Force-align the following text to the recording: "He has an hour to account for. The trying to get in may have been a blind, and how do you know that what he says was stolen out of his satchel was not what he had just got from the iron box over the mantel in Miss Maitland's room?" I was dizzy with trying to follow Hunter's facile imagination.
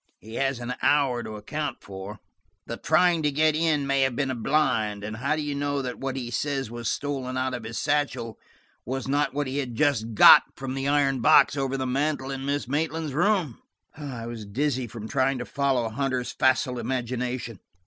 "He 0.17 0.33
has 0.33 0.59
an 0.59 0.73
hour 0.81 1.21
to 1.21 1.33
account 1.35 1.83
for. 1.83 2.17
The 2.65 2.75
trying 2.75 3.21
to 3.21 3.29
get 3.29 3.55
in 3.55 3.85
may 3.85 4.01
have 4.01 4.15
been 4.15 4.31
a 4.31 4.35
blind, 4.35 5.03
and 5.03 5.17
how 5.17 5.35
do 5.35 5.43
you 5.43 5.53
know 5.53 5.83
that 5.83 5.99
what 5.99 6.15
he 6.15 6.31
says 6.31 6.71
was 6.71 6.89
stolen 6.89 7.37
out 7.37 7.53
of 7.53 7.65
his 7.65 7.77
satchel 7.77 8.39
was 8.83 9.07
not 9.07 9.35
what 9.35 9.45
he 9.45 9.59
had 9.59 9.75
just 9.75 10.15
got 10.15 10.41
from 10.55 10.73
the 10.73 10.87
iron 10.87 11.21
box 11.21 11.55
over 11.55 11.77
the 11.77 11.85
mantel 11.85 12.31
in 12.31 12.45
Miss 12.47 12.67
Maitland's 12.67 13.13
room?" 13.13 13.59
I 13.95 14.25
was 14.25 14.43
dizzy 14.47 14.89
with 14.91 15.07
trying 15.11 15.37
to 15.37 15.45
follow 15.45 15.87
Hunter's 15.89 16.31
facile 16.31 16.79
imagination. 16.79 17.59